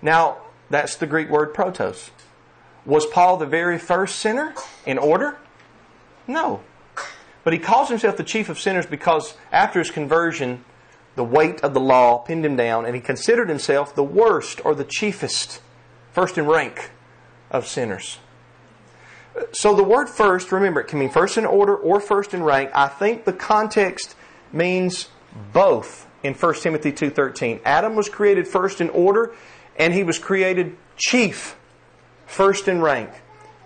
[0.00, 0.38] Now,
[0.70, 2.10] that's the Greek word protos.
[2.84, 4.54] Was Paul the very first sinner
[4.86, 5.36] in order?
[6.26, 6.62] No.
[7.44, 10.64] But he calls himself the chief of sinners because after his conversion,
[11.14, 14.74] the weight of the law pinned him down, and he considered himself the worst or
[14.74, 15.60] the chiefest,
[16.12, 16.90] first in rank
[17.50, 18.18] of sinners.
[19.52, 22.70] So the word first, remember, it can mean first in order or first in rank.
[22.74, 24.14] I think the context
[24.52, 25.08] means
[25.52, 27.60] both in 1 Timothy 2:13.
[27.64, 29.32] Adam was created first in order
[29.78, 31.56] and he was created chief,
[32.26, 33.10] first in rank.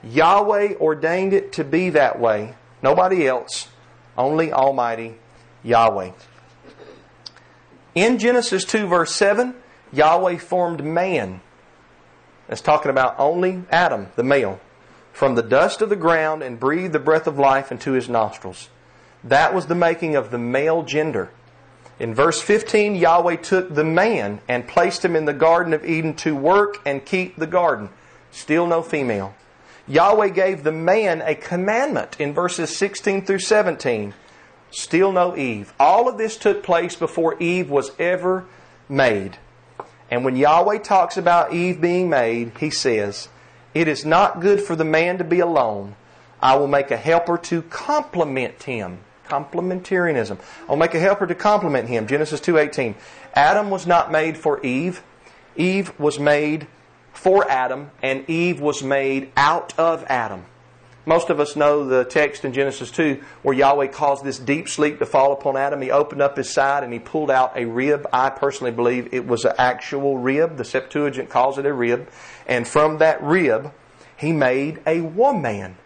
[0.05, 3.69] Yahweh ordained it to be that way Nobody else,
[4.17, 5.17] only Almighty
[5.65, 6.13] Yahweh.
[7.97, 9.55] In Genesis 2, verse 7,
[9.91, 11.41] Yahweh formed man.
[12.47, 14.61] That's talking about only Adam, the male,
[15.15, 18.69] from the dust of the ground and breathed the breath of life into his nostrils.
[19.25, 21.31] That was the making of the male gender.
[21.99, 26.13] In verse 15, Yahweh took the man and placed him in the Garden of Eden
[26.17, 27.89] to work and keep the garden.
[28.31, 29.35] Still no female.
[29.89, 34.13] Yahweh gave the man a commandment in verses 16 through 17.
[34.71, 35.73] Still no Eve.
[35.79, 38.47] All of this took place before Eve was ever
[38.89, 39.39] made.
[40.11, 43.29] And when Yahweh talks about Eve being made, he says,
[43.75, 45.97] It is not good for the man to be alone.
[46.41, 48.99] I will make a helper to complement him.
[49.29, 50.39] Complementarianism.
[50.69, 52.07] I'll make a helper to complement him.
[52.07, 52.95] Genesis 2:18.
[53.35, 55.03] Adam was not made for Eve.
[55.57, 56.69] Eve was made
[57.13, 60.45] for Adam, and Eve was made out of Adam.
[61.09, 64.99] Most of us know the text in Genesis 2 where Yahweh caused this deep sleep
[64.99, 65.81] to fall upon Adam.
[65.81, 68.09] He opened up his side and he pulled out a rib.
[68.13, 70.57] I personally believe it was an actual rib.
[70.57, 72.11] The Septuagint calls it a rib.
[72.49, 73.73] And from that rib,
[74.17, 75.77] he made a woman,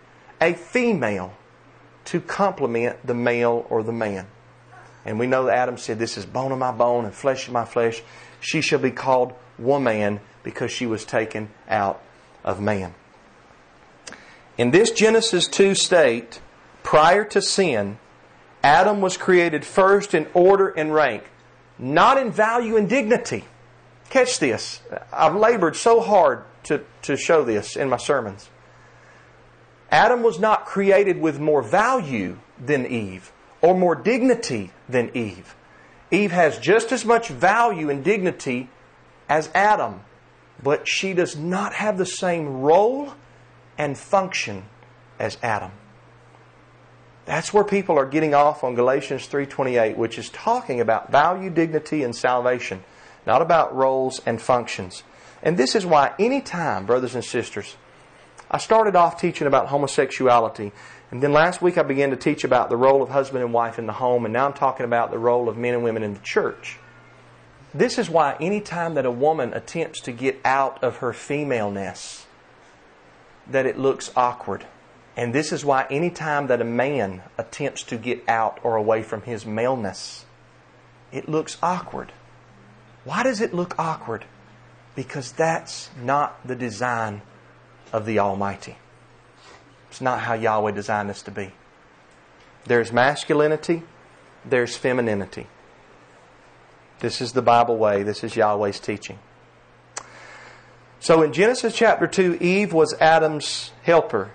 [0.41, 1.35] a female,
[2.07, 4.27] to complement the male or the man.
[5.05, 7.53] And we know that Adam said, This is bone of my bone and flesh of
[7.53, 8.03] my flesh.
[8.41, 12.03] She shall be called woman because she was taken out
[12.43, 12.95] of man.
[14.61, 16.43] In this Genesis 2 state,
[16.83, 17.99] prior to sin,
[18.63, 21.31] Adam was created first in order and rank,
[21.79, 23.47] not in value and dignity.
[24.11, 24.83] Catch this.
[25.15, 28.51] I've labored so hard to, to show this in my sermons.
[29.91, 35.57] Adam was not created with more value than Eve or more dignity than Eve.
[36.11, 38.69] Eve has just as much value and dignity
[39.27, 40.03] as Adam,
[40.63, 43.15] but she does not have the same role
[43.81, 44.63] and function
[45.19, 45.71] as Adam.
[47.25, 52.03] That's where people are getting off on Galatians 3:28, which is talking about value, dignity
[52.03, 52.85] and salvation,
[53.27, 55.03] not about roles and functions.
[55.43, 57.79] And this is why any time, brothers and sisters,
[58.51, 60.73] I started off teaching about homosexuality,
[61.11, 63.79] and then last week I began to teach about the role of husband and wife
[63.79, 66.13] in the home, and now I'm talking about the role of men and women in
[66.13, 66.79] the church.
[67.73, 72.27] This is why any time that a woman attempts to get out of her femaleness,
[73.51, 74.67] that it looks awkward.
[75.17, 79.03] And this is why any time that a man attempts to get out or away
[79.03, 80.25] from his maleness,
[81.13, 82.13] it looks awkward.
[83.05, 84.25] Why does it look awkward?
[84.95, 87.23] Because that's not the design
[87.93, 88.77] of the Almighty.
[89.91, 91.53] It's not how Yahweh designed us to be.
[92.65, 93.83] There's masculinity,
[94.45, 95.47] there's femininity.
[97.01, 99.19] This is the Bible way, this is Yahweh's teaching.
[101.03, 104.33] So in Genesis chapter 2, Eve was Adam's helper,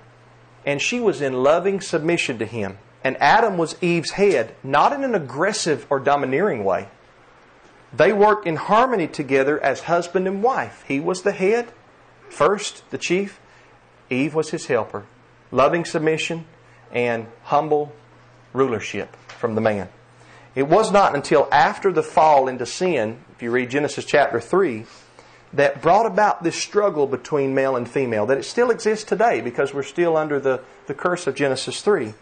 [0.66, 2.80] and she was in loving submission to him.
[3.04, 6.88] And Adam was Eve's head, not in an aggressive or domineering way.
[7.94, 10.84] They worked in harmony together as husband and wife.
[10.88, 11.72] He was the head,
[12.30, 13.40] first, the chief.
[14.10, 15.06] Eve was his helper.
[15.52, 16.46] Loving submission
[16.92, 17.94] and humble
[18.54, 19.88] rulership from the man.
[20.56, 24.86] It was not until after the fall into sin, if you read Genesis chapter 3,
[25.56, 29.74] that brought about this struggle between male and female, that it still exists today because
[29.74, 32.14] we're still under the, the curse of Genesis 3,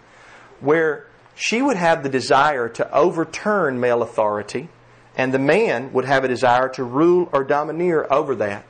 [0.60, 4.69] where she would have the desire to overturn male authority,
[5.15, 8.65] and the man would have a desire to rule or domineer over that.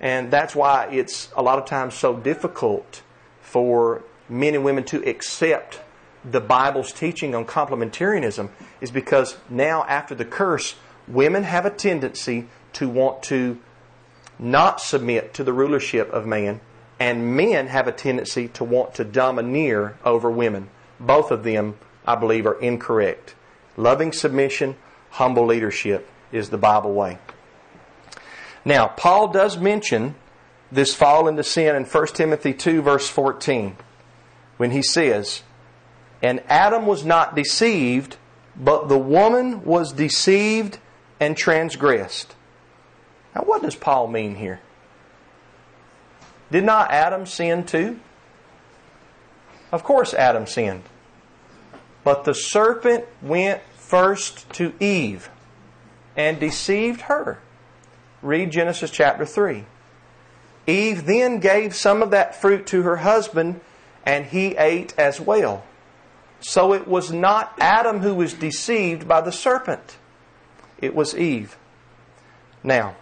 [0.00, 3.02] And that's why it's a lot of times so difficult
[3.42, 5.80] for men and women to accept
[6.24, 8.48] the Bible's teaching on complementarianism,
[8.80, 10.74] is because now, after the curse,
[11.06, 13.58] women have a tendency to want to
[14.40, 16.60] not submit to the rulership of man,
[16.98, 20.68] and men have a tendency to want to domineer over women.
[20.98, 21.76] Both of them,
[22.06, 23.34] I believe, are incorrect.
[23.76, 24.76] Loving submission,
[25.10, 27.18] humble leadership is the Bible way.
[28.64, 30.14] Now, Paul does mention
[30.72, 33.76] this fall into sin in 1 Timothy 2, verse 14,
[34.56, 35.42] when he says,
[36.22, 38.16] And Adam was not deceived,
[38.56, 40.78] but the woman was deceived
[41.18, 42.34] and transgressed.
[43.34, 44.60] Now, what does Paul mean here?
[46.50, 48.00] Did not Adam sin too?
[49.72, 50.82] Of course, Adam sinned.
[52.02, 55.30] But the serpent went first to Eve
[56.16, 57.38] and deceived her.
[58.22, 59.64] Read Genesis chapter 3.
[60.66, 63.60] Eve then gave some of that fruit to her husband,
[64.04, 65.64] and he ate as well.
[66.40, 69.98] So it was not Adam who was deceived by the serpent,
[70.78, 71.56] it was Eve.
[72.62, 72.96] Now,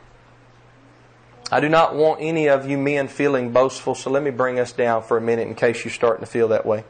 [1.50, 4.72] I do not want any of you men feeling boastful, so let me bring us
[4.72, 6.84] down for a minute in case you're starting to feel that way.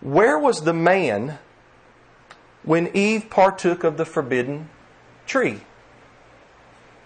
[0.00, 1.38] Where was the man
[2.62, 4.68] when Eve partook of the forbidden
[5.26, 5.62] tree?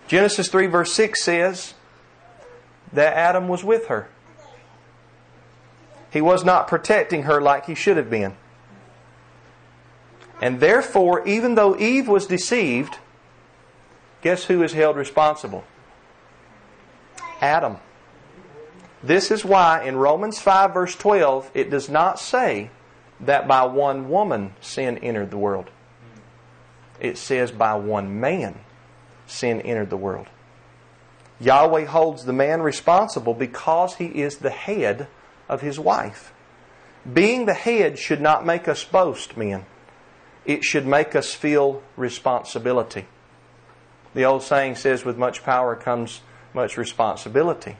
[0.09, 1.75] Genesis 3, verse 6 says
[2.93, 4.09] that Adam was with her.
[6.11, 8.37] He was not protecting her like he should have been.
[10.41, 12.99] And therefore, even though Eve was deceived,
[14.21, 15.65] guess who is held responsible?
[17.47, 17.77] Adam.
[19.03, 22.71] This is why in Romans 5, verse 12, it does not say
[23.21, 25.71] that by one woman sin entered the world.
[26.99, 28.59] It says by one man
[29.27, 30.27] sin entered the world.
[31.39, 35.07] Yahweh holds the man responsible because he is the head
[35.49, 36.33] of his wife.
[37.11, 39.67] Being the head should not make us boast, men.
[40.45, 43.07] It should make us feel responsibility.
[44.15, 46.23] The old saying says, with much power comes
[46.57, 47.77] much responsibility.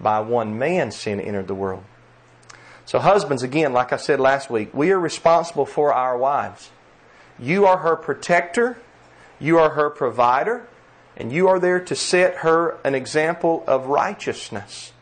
[0.00, 1.84] By one man sin entered the world.
[2.86, 6.70] So, husbands, again, like I said last week, we are responsible for our wives.
[7.38, 8.78] You are her protector,
[9.38, 10.66] you are her provider,
[11.16, 14.92] and you are there to set her an example of righteousness.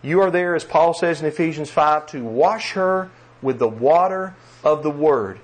[0.00, 3.10] You are there, as Paul says in Ephesians 5, to wash her
[3.42, 4.34] with the water
[4.64, 5.40] of the Word.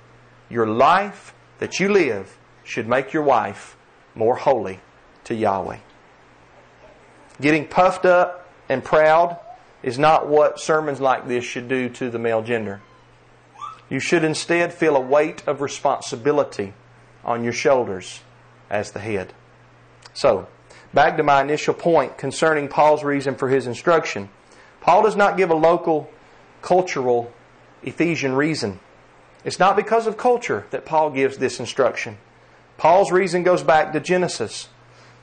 [0.48, 3.76] Your life that you live should make your wife
[4.14, 4.80] more holy
[5.24, 5.78] to Yahweh.
[7.42, 9.36] Getting puffed up and proud
[9.82, 12.80] is not what sermons like this should do to the male gender.
[13.90, 16.72] You should instead feel a weight of responsibility
[17.24, 18.20] on your shoulders
[18.70, 19.34] as the head.
[20.14, 20.46] So,
[20.94, 24.28] back to my initial point concerning Paul's reason for his instruction.
[24.80, 26.08] Paul does not give a local,
[26.62, 27.32] cultural
[27.82, 28.78] Ephesian reason.
[29.44, 32.18] It's not because of culture that Paul gives this instruction.
[32.78, 34.68] Paul's reason goes back to Genesis.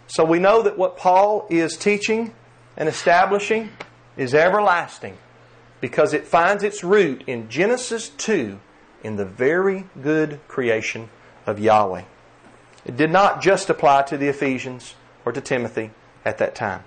[0.09, 2.33] So we know that what Paul is teaching
[2.75, 3.69] and establishing
[4.17, 5.17] is everlasting
[5.81, 8.59] because it finds its root in Genesis 2
[9.03, 11.09] in the very good creation
[11.45, 12.05] of Yahweh.
[12.85, 14.95] It did not just apply to the Ephesians
[15.25, 15.91] or to Timothy
[16.25, 16.83] at that time.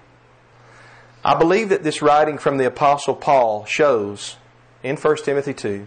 [1.24, 4.36] I believe that this writing from the Apostle Paul shows
[4.82, 5.86] in 1 Timothy 2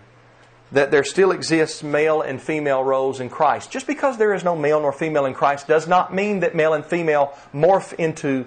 [0.71, 3.71] that there still exists male and female roles in Christ.
[3.71, 6.73] Just because there is no male nor female in Christ does not mean that male
[6.73, 8.45] and female morph into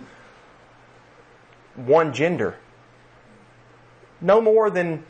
[1.76, 2.56] one gender.
[4.20, 5.04] No more than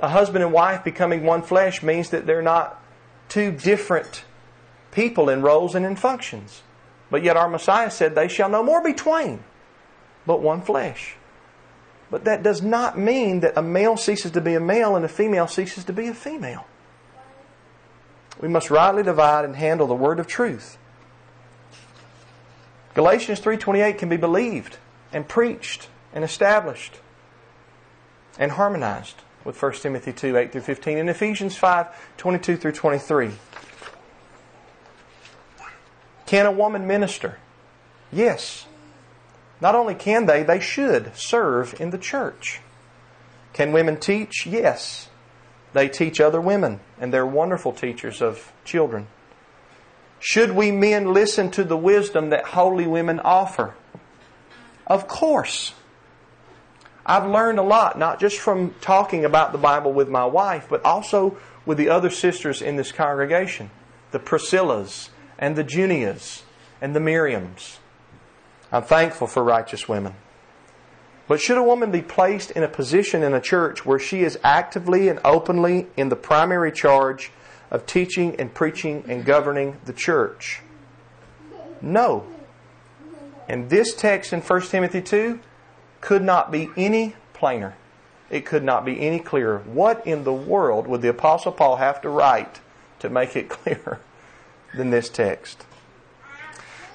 [0.00, 2.82] a husband and wife becoming one flesh means that they're not
[3.28, 4.24] two different
[4.90, 6.62] people in roles and in functions.
[7.10, 9.42] But yet our Messiah said, They shall no more be twain,
[10.26, 11.16] but one flesh.
[12.12, 15.08] But that does not mean that a male ceases to be a male and a
[15.08, 16.66] female ceases to be a female.
[18.38, 20.76] We must rightly divide and handle the word of truth.
[22.92, 24.76] Galatians 3:28 can be believed
[25.10, 27.00] and preached and established
[28.38, 31.86] and harmonized with 1 Timothy 2 8 through 15 and Ephesians 5
[32.18, 33.30] 22 through 23.
[36.26, 37.38] Can a woman minister?
[38.12, 38.66] Yes.
[39.62, 42.60] Not only can they, they should serve in the church.
[43.52, 44.44] Can women teach?
[44.44, 45.08] Yes.
[45.72, 49.06] They teach other women, and they're wonderful teachers of children.
[50.18, 53.74] Should we men listen to the wisdom that holy women offer?
[54.84, 55.74] Of course.
[57.06, 60.84] I've learned a lot, not just from talking about the Bible with my wife, but
[60.84, 63.70] also with the other sisters in this congregation
[64.10, 65.08] the Priscillas,
[65.38, 66.42] and the Junias
[66.80, 67.78] and the Miriams.
[68.72, 70.14] I'm thankful for righteous women.
[71.28, 74.38] But should a woman be placed in a position in a church where she is
[74.42, 77.30] actively and openly in the primary charge
[77.70, 80.60] of teaching and preaching and governing the church?
[81.80, 82.26] No.
[83.48, 85.38] And this text in 1 Timothy 2
[86.00, 87.76] could not be any plainer.
[88.30, 89.58] It could not be any clearer.
[89.60, 92.60] What in the world would the Apostle Paul have to write
[92.98, 94.00] to make it clearer?
[94.74, 95.64] than this text.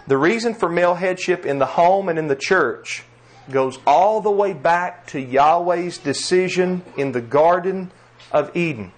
[0.07, 3.03] The reason for male headship in the home and in the church
[3.51, 7.91] goes all the way back to Yahweh's decision in the Garden
[8.31, 8.93] of Eden.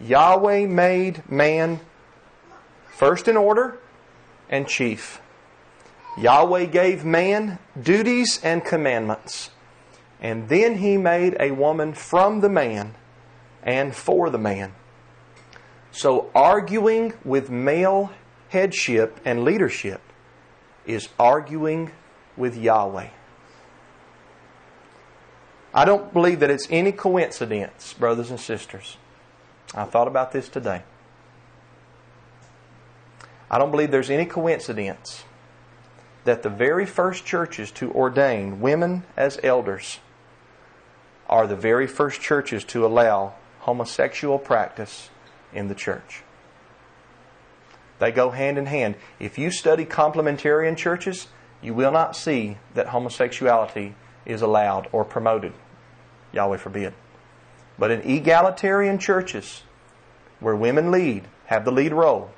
[0.00, 1.78] Yahweh made man
[2.88, 3.78] first in order
[4.48, 5.20] and chief.
[6.16, 9.50] Yahweh gave man duties and commandments.
[10.20, 12.96] And then he made a woman from the man
[13.62, 14.72] and for the man.
[15.92, 18.10] So, arguing with male
[18.48, 20.00] headship and leadership
[20.88, 21.92] is arguing
[22.36, 23.10] with Yahweh.
[25.74, 28.96] I don't believe that it's any coincidence, brothers and sisters.
[29.74, 30.82] I thought about this today.
[33.50, 35.24] I don't believe there's any coincidence
[36.24, 40.00] that the very first churches to ordain women as elders
[41.28, 45.10] are the very first churches to allow homosexual practice
[45.52, 46.22] in the church.
[47.98, 48.96] They go hand in hand.
[49.18, 51.28] If you study complementarian churches,
[51.62, 53.94] you will not see that homosexuality
[54.24, 55.52] is allowed or promoted.
[56.32, 56.94] Yahweh forbid.
[57.78, 59.62] But in egalitarian churches,
[60.40, 62.30] where women lead, have the lead role,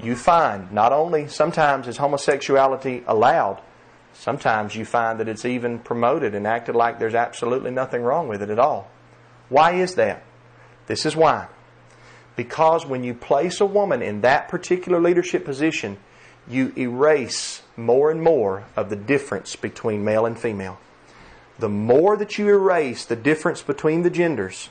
[0.00, 3.60] you find not only sometimes is homosexuality allowed,
[4.12, 8.42] sometimes you find that it's even promoted and acted like there's absolutely nothing wrong with
[8.42, 8.90] it at all.
[9.48, 10.22] Why is that?
[10.86, 11.48] This is why.
[12.36, 15.98] Because when you place a woman in that particular leadership position,
[16.48, 20.78] you erase more and more of the difference between male and female.
[21.58, 24.68] The more that you erase the difference between the genders,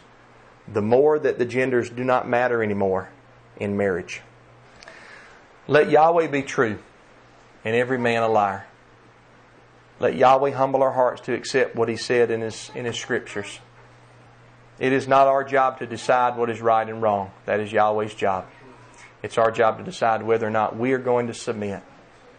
[0.68, 3.10] the more that the genders do not matter anymore
[3.58, 4.22] in marriage.
[5.68, 6.80] Let Yahweh be true
[7.64, 8.66] and every man a liar.
[10.00, 13.60] Let Yahweh humble our hearts to accept what He said in His, in His scriptures.
[14.82, 17.30] It is not our job to decide what is right and wrong.
[17.46, 18.48] That is Yahweh's job.
[19.22, 21.84] It's our job to decide whether or not we are going to submit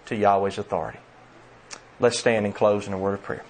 [0.07, 0.99] to Yahweh's authority.
[2.01, 3.45] Let's stand and close in a word of prayer.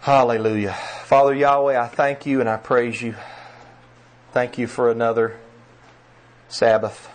[0.00, 0.72] Hallelujah.
[1.04, 3.14] Father Yahweh, I thank you and I praise you.
[4.32, 5.38] Thank you for another
[6.48, 7.10] Sabbath.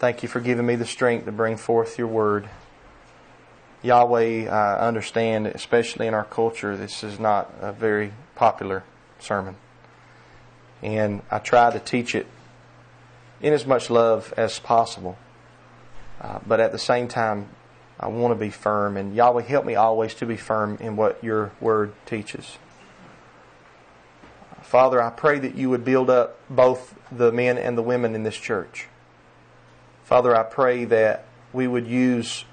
[0.00, 2.48] Thank you for giving me the strength to bring forth your word.
[3.82, 8.84] Yahweh, I understand, especially in our culture, this is not a very popular
[9.18, 9.56] sermon.
[10.82, 12.26] And I try to teach it
[13.40, 15.18] in as much love as possible.
[16.20, 17.48] Uh, but at the same time,
[17.98, 21.22] I want to be firm, and Yahweh, help me always to be firm in what
[21.22, 22.58] your word teaches.
[24.62, 28.22] Father, I pray that you would build up both the men and the women in
[28.22, 28.86] this church.
[30.04, 32.44] Father, I pray that we would use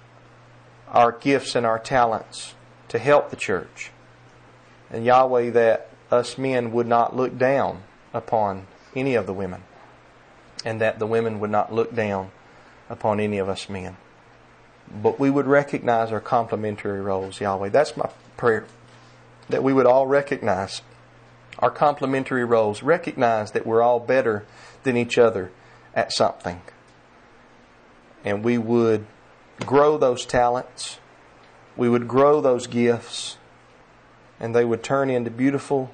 [0.91, 2.55] our gifts and our talents
[2.89, 3.91] to help the church.
[4.89, 7.83] And Yahweh, that us men would not look down
[8.13, 9.63] upon any of the women,
[10.65, 12.31] and that the women would not look down
[12.89, 13.97] upon any of us men
[14.91, 17.69] but we would recognize our complementary roles, Yahweh.
[17.69, 18.65] That's my prayer.
[19.47, 20.81] That we would all recognize
[21.59, 24.45] our complementary roles, recognize that we're all better
[24.83, 25.51] than each other
[25.93, 26.61] at something.
[28.23, 29.05] And we would
[29.66, 30.99] grow those talents,
[31.76, 33.38] we would grow those gifts,
[34.39, 35.91] and they would turn into beautiful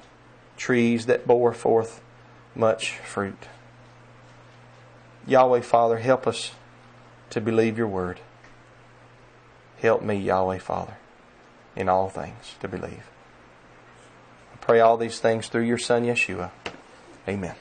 [0.56, 2.00] trees that bore forth
[2.54, 3.48] much fruit.
[5.26, 6.52] Yahweh, Father, help us
[7.30, 8.20] to believe your word.
[9.80, 10.96] Help me, Yahweh Father,
[11.74, 13.10] in all things to believe.
[14.52, 16.50] I pray all these things through your Son, Yeshua.
[17.28, 17.54] Amen.